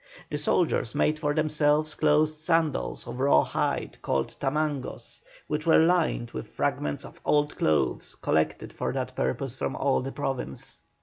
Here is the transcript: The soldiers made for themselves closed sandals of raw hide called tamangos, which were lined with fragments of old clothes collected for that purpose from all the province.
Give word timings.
The 0.31 0.37
soldiers 0.39 0.95
made 0.95 1.19
for 1.19 1.31
themselves 1.35 1.93
closed 1.93 2.39
sandals 2.39 3.05
of 3.05 3.19
raw 3.19 3.43
hide 3.43 3.99
called 4.01 4.29
tamangos, 4.39 5.21
which 5.45 5.67
were 5.67 5.77
lined 5.77 6.31
with 6.31 6.47
fragments 6.47 7.05
of 7.05 7.21
old 7.23 7.55
clothes 7.55 8.15
collected 8.15 8.73
for 8.73 8.91
that 8.93 9.15
purpose 9.15 9.55
from 9.55 9.75
all 9.75 10.01
the 10.01 10.11
province. 10.11 10.79